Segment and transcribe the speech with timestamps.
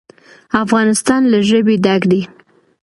[0.63, 2.21] افغانستان له ژبې ډک دی.